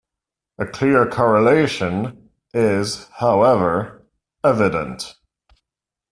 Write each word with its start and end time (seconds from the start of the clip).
A 0.57 0.65
clear 0.65 1.05
correlation 1.07 2.31
is, 2.55 3.05
however, 3.19 4.01
evident. 4.43 5.13